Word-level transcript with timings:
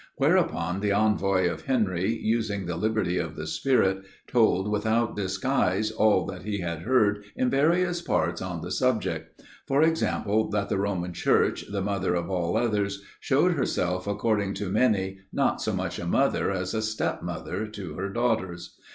Whereupon, 0.15 0.79
the 0.79 0.91
envoy 0.93 1.47
of 1.47 1.65
Henry, 1.65 2.11
using 2.11 2.65
the 2.65 2.75
liberty 2.75 3.19
of 3.19 3.35
the 3.35 3.45
spirit, 3.45 4.01
told 4.25 4.67
without 4.67 5.15
disguise, 5.15 5.91
all 5.91 6.25
that 6.25 6.41
he 6.41 6.57
had 6.57 6.79
heard 6.79 7.23
in 7.35 7.51
various 7.51 8.01
parts 8.01 8.41
on 8.41 8.63
the 8.63 8.71
subject. 8.71 9.43
For 9.67 9.83
example: 9.83 10.49
that 10.49 10.69
the 10.69 10.79
Roman 10.79 11.13
Church, 11.13 11.63
the 11.71 11.83
mother 11.83 12.15
of 12.15 12.31
all 12.31 12.57
others, 12.57 13.03
showed 13.19 13.51
herself 13.51 14.07
according 14.07 14.55
to 14.55 14.69
many 14.69 15.19
not 15.31 15.61
so 15.61 15.71
much 15.71 15.99
a 15.99 16.07
mother 16.07 16.49
as 16.49 16.73
a 16.73 16.81
step 16.81 17.21
mother 17.21 17.67
to 17.67 17.93
her 17.93 18.09
daughters. 18.09 18.79